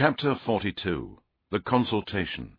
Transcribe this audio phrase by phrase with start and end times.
[0.00, 1.18] Chapter 42
[1.50, 2.56] The Consultation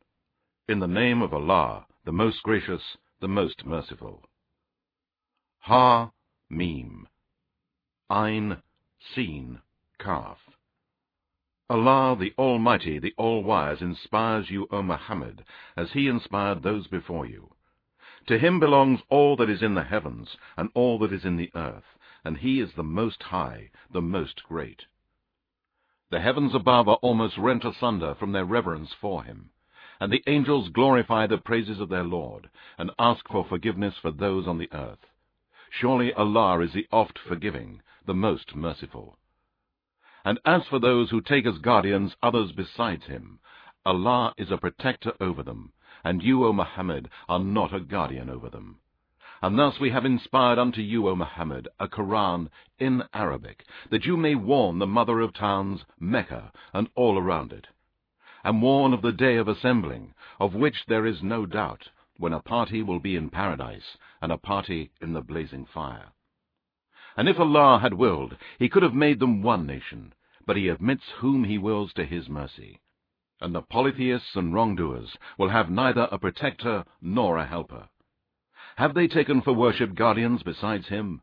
[0.70, 4.30] In the name of Allah, the most gracious, the most merciful.
[5.62, 6.12] Ha,
[6.52, 7.08] Mim.
[8.12, 8.62] Ein,
[9.16, 9.60] Sin,
[10.00, 10.38] Kaf.
[11.68, 15.44] Allah, the Almighty, the All-Wise, inspires you, O Muhammad,
[15.76, 17.56] as He inspired those before you.
[18.28, 21.50] To Him belongs all that is in the heavens, and all that is in the
[21.56, 24.86] earth, and He is the Most High, the Most Great.
[26.12, 29.50] The heavens above are almost rent asunder from their reverence for Him,
[29.98, 34.46] and the angels glorify the praises of their Lord, and ask for forgiveness for those
[34.46, 35.08] on the earth.
[35.70, 39.18] Surely Allah is the oft-forgiving, the most merciful.
[40.26, 43.40] And as for those who take as guardians others besides him,
[43.86, 45.72] Allah is a protector over them,
[46.04, 48.81] and you, O Muhammad, are not a guardian over them.
[49.44, 54.16] And thus we have inspired unto you, O Muhammad, a Koran in Arabic, that you
[54.16, 57.66] may warn the mother of towns, Mecca, and all around it.
[58.44, 62.40] And warn of the day of assembling, of which there is no doubt, when a
[62.40, 66.12] party will be in paradise, and a party in the blazing fire.
[67.18, 70.14] And if Allah had willed, He could have made them one nation,
[70.46, 72.80] but He admits whom He wills to His mercy.
[73.40, 77.90] And the polytheists and wrongdoers will have neither a protector nor a helper.
[78.78, 81.22] Have they taken for worship guardians besides Him?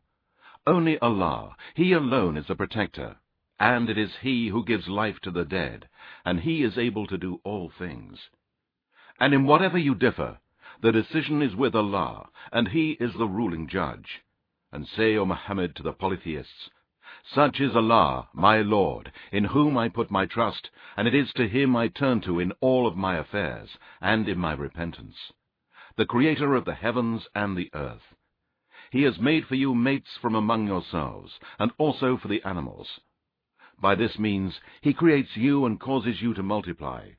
[0.67, 3.17] Only Allah, He alone is the protector,
[3.59, 5.89] and it is He who gives life to the dead,
[6.23, 8.29] and He is able to do all things.
[9.19, 10.39] And in whatever you differ,
[10.81, 14.21] the decision is with Allah, and He is the ruling judge
[14.71, 16.69] and say, O Muhammad, to the polytheists,
[17.23, 21.47] Such is Allah, my Lord, in whom I put my trust, and it is to
[21.47, 25.33] Him I turn to in all of my affairs, and in my repentance.
[25.97, 28.13] The Creator of the heavens and the earth.
[28.91, 32.99] He has made for you mates from among yourselves, and also for the animals.
[33.81, 37.09] By this means He creates you and causes you to multiply.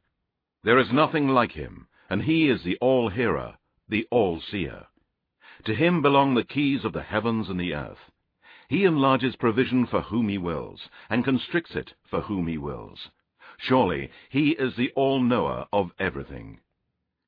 [0.62, 3.56] There is nothing like Him, and He is the All-Hearer,
[3.88, 4.86] the All-Seer.
[5.64, 8.10] To him belong the keys of the heavens and the earth.
[8.68, 13.10] He enlarges provision for whom he wills, and constricts it for whom he wills.
[13.58, 16.60] Surely he is the all-knower of everything.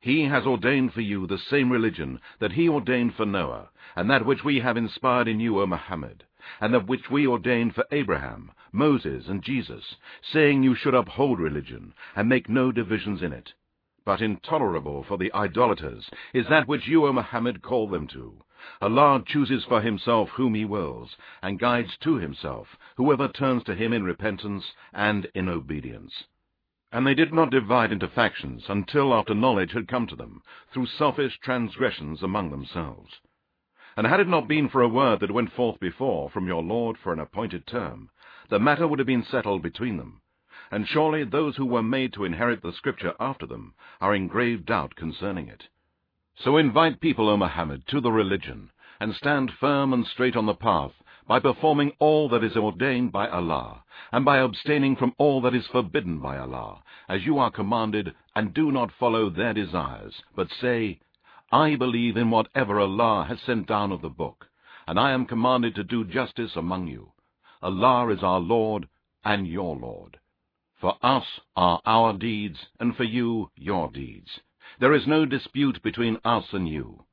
[0.04, 4.26] He has ordained for you the same religion that he ordained for Noah, and that
[4.26, 6.24] which we have inspired in you, O Muhammad,
[6.60, 11.94] and that which we ordained for Abraham, Moses, and Jesus, saying you should uphold religion,
[12.16, 13.52] and make no divisions in it.
[14.04, 18.42] But intolerable for the idolaters is that which you, O Muhammad, call them to.
[18.80, 23.92] Allah chooses for himself whom he wills, and guides to himself whoever turns to him
[23.92, 26.24] in repentance and in obedience.
[26.92, 30.42] And they did not divide into factions until after knowledge had come to them,
[30.72, 33.20] through selfish transgressions among themselves.
[33.96, 36.96] And had it not been for a word that went forth before from your Lord
[36.96, 38.10] for an appointed term,
[38.48, 40.22] the matter would have been settled between them
[40.72, 44.64] and surely those who were made to inherit the Scripture after them are in grave
[44.64, 45.68] doubt concerning it.
[46.34, 50.54] So invite people, O Muhammad, to the religion, and stand firm and straight on the
[50.54, 50.94] path,
[51.26, 55.66] by performing all that is ordained by Allah, and by abstaining from all that is
[55.66, 60.98] forbidden by Allah, as you are commanded, and do not follow their desires, but say,
[61.50, 64.46] I believe in whatever Allah has sent down of the book,
[64.86, 67.12] and I am commanded to do justice among you.
[67.62, 68.88] Allah is our Lord
[69.24, 70.18] and your Lord.
[70.80, 74.40] For us are our deeds, and for you your deeds.
[74.80, 77.04] There is no dispute between us and you.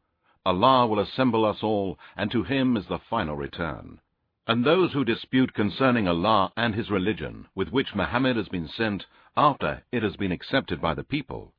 [0.50, 4.00] Allah will assemble us all, and to Him is the final return.
[4.48, 9.06] And those who dispute concerning Allah and His religion, with which Muhammad has been sent
[9.38, 11.54] after it has been accepted by the people,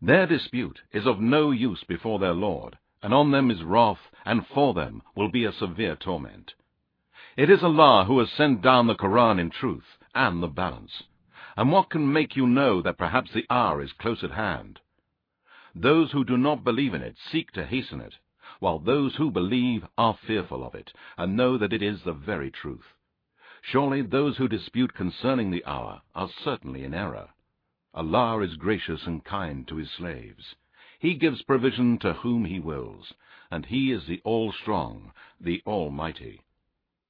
[0.00, 4.46] their dispute is of no use before their Lord, and on them is wrath, and
[4.46, 6.54] for them will be a severe torment.
[7.36, 11.02] It is Allah who has sent down the Koran in truth and the balance.
[11.58, 14.80] And what can make you know that perhaps the hour is close at hand?
[15.74, 18.14] Those who do not believe in it seek to hasten it,
[18.60, 22.50] while those who believe are fearful of it, and know that it is the very
[22.50, 22.94] truth.
[23.62, 27.28] Surely those who dispute concerning the hour are certainly in error.
[27.92, 30.54] Allah is gracious and kind to his slaves.
[30.98, 33.12] He gives provision to whom he wills,
[33.50, 36.42] and he is the all-strong, the almighty.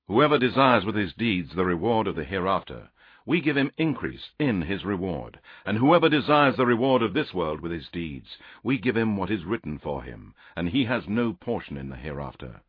[0.06, 2.90] Whoever desires with his deeds the reward of the hereafter,
[3.30, 5.38] we give him increase in his reward.
[5.64, 8.26] And whoever desires the reward of this world with his deeds,
[8.64, 11.96] we give him what is written for him, and he has no portion in the
[11.96, 12.60] hereafter.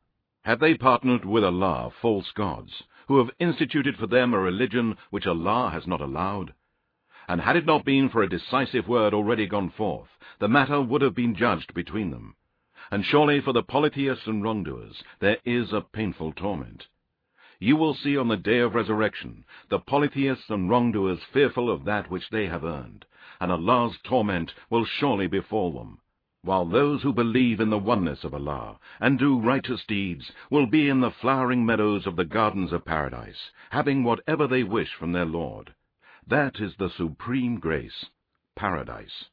[0.43, 5.25] Have they partnered with Allah false gods, who have instituted for them a religion which
[5.25, 6.53] Allah has not allowed?
[7.27, 11.01] And had it not been for a decisive word already gone forth, the matter would
[11.01, 12.35] have been judged between them.
[12.91, 16.85] And surely for the polytheists and wrongdoers there is a painful torment.
[17.61, 22.09] You will see on the day of resurrection the polytheists and wrongdoers fearful of that
[22.09, 23.05] which they have earned,
[23.39, 25.99] and Allah's torment will surely befall them,
[26.41, 30.89] while those who believe in the oneness of Allah and do righteous deeds will be
[30.89, 35.25] in the flowering meadows of the gardens of paradise, having whatever they wish from their
[35.25, 35.71] Lord.
[36.25, 38.07] That is the supreme grace,
[38.55, 39.25] paradise.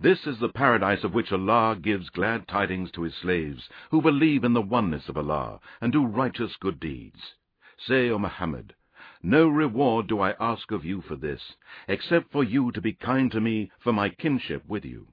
[0.00, 4.42] This is the paradise of which Allah gives glad tidings to his slaves who believe
[4.42, 7.34] in the oneness of Allah and do righteous good deeds.
[7.78, 8.74] Say, O Muhammad,
[9.22, 11.54] no reward do I ask of you for this,
[11.86, 15.06] except for you to be kind to me for my kinship with you.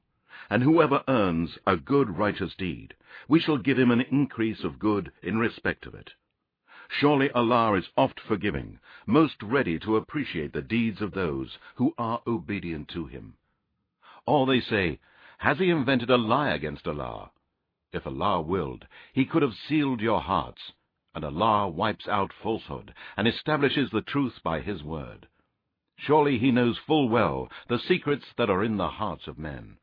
[0.50, 2.95] And whoever earns a good righteous deed,
[3.27, 6.16] we shall give him an increase of good in respect of it.
[6.89, 12.24] Surely Allah is oft forgiving, most ready to appreciate the deeds of those who are
[12.25, 13.36] obedient to him.
[14.27, 15.00] Or they say,
[15.39, 17.31] Has he invented a lie against Allah?
[17.91, 20.73] If Allah willed, he could have sealed your hearts,
[21.15, 25.27] and Allah wipes out falsehood and establishes the truth by his word.
[25.97, 29.77] Surely he knows full well the secrets that are in the hearts of men.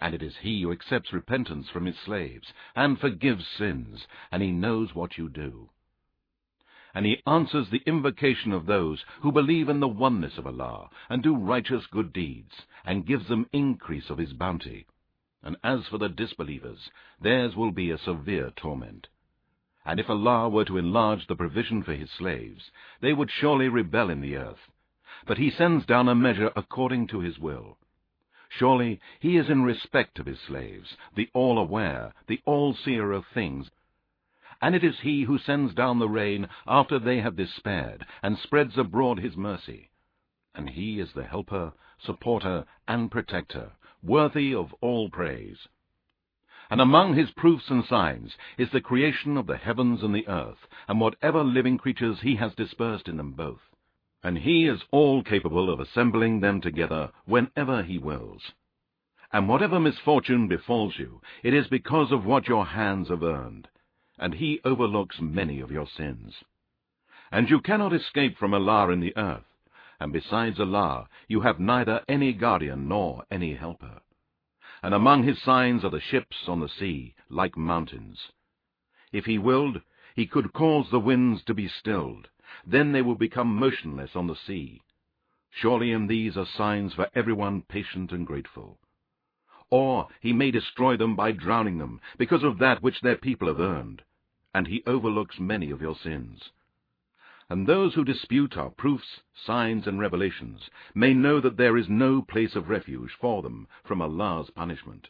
[0.00, 4.52] And it is he who accepts repentance from his slaves and forgives sins, and he
[4.52, 5.70] knows what you do
[6.94, 11.22] and he answers the invocation of those who believe in the oneness of Allah and
[11.22, 14.86] do righteous good deeds, and gives them increase of his bounty.
[15.42, 16.90] And as for the disbelievers,
[17.20, 19.08] theirs will be a severe torment.
[19.84, 22.70] And if Allah were to enlarge the provision for his slaves,
[23.00, 24.70] they would surely rebel in the earth.
[25.26, 27.78] But he sends down a measure according to his will.
[28.50, 33.70] Surely he is in respect of his slaves, the all-aware, the all-seer of things,
[34.60, 38.76] and it is he who sends down the rain after they have despaired, and spreads
[38.76, 39.90] abroad his mercy.
[40.54, 41.72] And he is the helper,
[42.04, 43.72] supporter, and protector,
[44.02, 45.68] worthy of all praise.
[46.70, 50.66] And among his proofs and signs is the creation of the heavens and the earth,
[50.86, 53.60] and whatever living creatures he has dispersed in them both.
[54.22, 58.52] And he is all capable of assembling them together whenever he wills.
[59.32, 63.68] And whatever misfortune befalls you, it is because of what your hands have earned,
[64.18, 66.34] and he overlooks many of your sins.
[67.30, 69.44] And you cannot escape from Allah in the earth,
[70.00, 74.00] and besides Allah you have neither any guardian nor any helper.
[74.82, 78.18] And among his signs are the ships on the sea, like mountains.
[79.12, 79.82] If he willed,
[80.14, 82.28] he could cause the winds to be stilled,
[82.66, 84.82] then they would become motionless on the sea.
[85.50, 88.78] Surely in these are signs for everyone patient and grateful.
[89.70, 93.60] Or he may destroy them by drowning them, because of that which their people have
[93.60, 94.02] earned
[94.54, 96.50] and he overlooks many of your sins.
[97.50, 102.22] And those who dispute our proofs, signs, and revelations may know that there is no
[102.22, 105.08] place of refuge for them from Allah's punishment.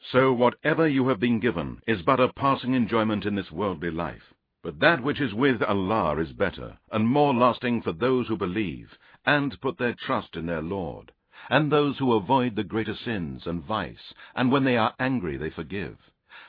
[0.00, 4.34] So whatever you have been given is but a passing enjoyment in this worldly life.
[4.62, 8.98] But that which is with Allah is better, and more lasting for those who believe,
[9.24, 11.12] and put their trust in their Lord,
[11.48, 15.50] and those who avoid the greater sins and vice, and when they are angry they
[15.50, 15.98] forgive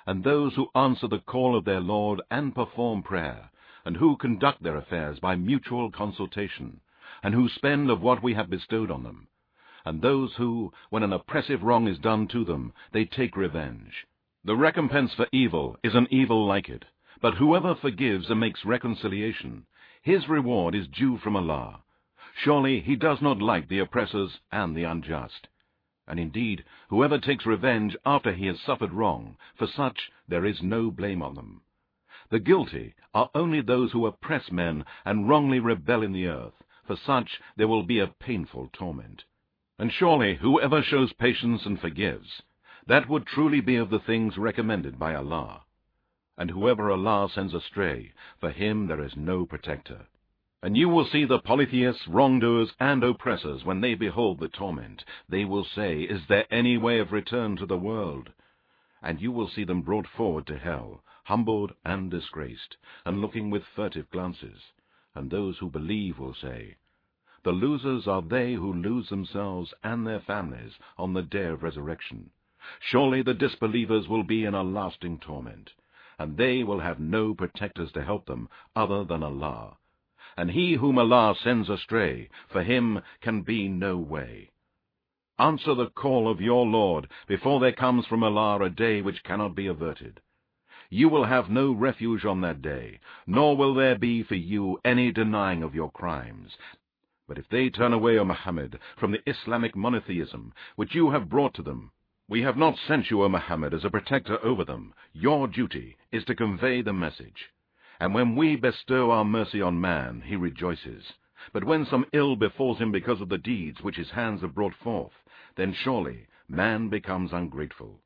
[0.05, 3.49] and those who answer the call of their Lord and perform prayer,
[3.83, 6.79] and who conduct their affairs by mutual consultation,
[7.23, 9.27] and who spend of what we have bestowed on them,
[9.85, 14.07] and those who, when an oppressive wrong is done to them, they take revenge.
[14.43, 16.85] The recompense for evil is an evil like it,
[17.21, 19.65] but whoever forgives and makes reconciliation,
[20.01, 21.81] his reward is due from Allah.
[22.35, 25.47] Surely he does not like the oppressors and the unjust.
[26.11, 30.91] And indeed, whoever takes revenge after he has suffered wrong, for such there is no
[30.91, 31.61] blame on them.
[32.29, 36.97] The guilty are only those who oppress men and wrongly rebel in the earth, for
[36.97, 39.23] such there will be a painful torment.
[39.79, 42.41] And surely whoever shows patience and forgives,
[42.87, 45.63] that would truly be of the things recommended by Allah.
[46.37, 50.07] And whoever Allah sends astray, for him there is no protector.
[50.63, 55.03] And you will see the polytheists, wrongdoers, and oppressors, when they behold the torment.
[55.27, 58.29] They will say, Is there any way of return to the world?
[59.01, 63.65] And you will see them brought forward to hell, humbled and disgraced, and looking with
[63.65, 64.71] furtive glances.
[65.15, 66.75] And those who believe will say,
[67.41, 72.29] The losers are they who lose themselves and their families on the day of resurrection.
[72.79, 75.73] Surely the disbelievers will be in a lasting torment,
[76.19, 79.77] and they will have no protectors to help them other than Allah
[80.37, 84.49] and he whom Allah sends astray, for him can be no way.
[85.37, 89.55] Answer the call of your Lord before there comes from Allah a day which cannot
[89.55, 90.21] be averted.
[90.89, 95.11] You will have no refuge on that day, nor will there be for you any
[95.11, 96.57] denying of your crimes.
[97.27, 101.53] But if they turn away, O Muhammad, from the Islamic monotheism which you have brought
[101.55, 101.91] to them,
[102.27, 104.93] we have not sent you, O Muhammad, as a protector over them.
[105.13, 107.51] Your duty is to convey the message
[108.01, 111.13] And when we bestow our mercy on man, he rejoices.
[111.53, 114.73] But when some ill befalls him because of the deeds which his hands have brought
[114.73, 115.13] forth,
[115.55, 118.01] then surely man becomes ungrateful.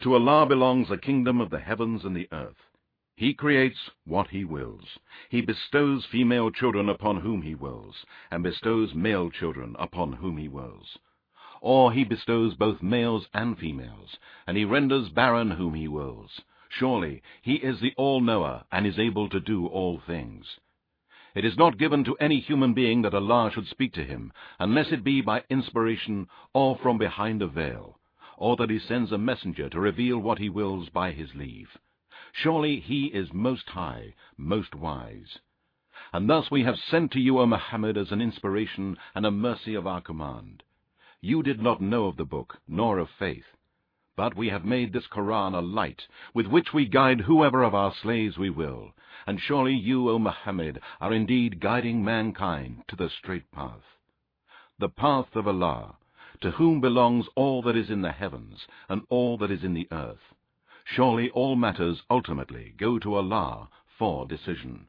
[0.00, 2.68] To Allah belongs the kingdom of the heavens and the earth.
[3.16, 4.98] He creates what he wills.
[5.30, 10.48] He bestows female children upon whom he wills, and bestows male children upon whom he
[10.48, 10.98] wills.
[11.62, 16.42] Or he bestows both males and females, and he renders barren whom he wills.
[16.76, 20.58] Surely he is the all-knower and is able to do all things.
[21.34, 24.90] It is not given to any human being that Allah should speak to him, unless
[24.90, 28.00] it be by inspiration or from behind a veil,
[28.36, 31.78] or that he sends a messenger to reveal what he wills by his leave.
[32.32, 35.38] Surely he is most high, most wise.
[36.12, 39.74] And thus we have sent to you, O Muhammad, as an inspiration and a mercy
[39.74, 40.64] of our command.
[41.20, 43.46] You did not know of the book, nor of faith.
[44.16, 47.92] But we have made this Koran a light, with which we guide whoever of our
[47.92, 48.94] slaves we will.
[49.26, 53.82] And surely you, O Muhammad, are indeed guiding mankind to the straight path.
[54.78, 55.96] The path of Allah,
[56.40, 59.88] to whom belongs all that is in the heavens and all that is in the
[59.90, 60.34] earth.
[60.84, 63.68] Surely all matters ultimately go to Allah
[63.98, 64.86] for decision.